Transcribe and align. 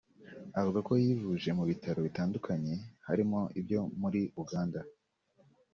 Avuga 0.59 0.79
ko 0.87 0.93
yivuje 1.03 1.49
mu 1.57 1.63
bitaro 1.69 1.99
bitandukanye 2.07 2.73
harimo 3.07 3.39
ibyo 3.59 3.79
muri 4.01 4.21
Uganda 4.41 4.79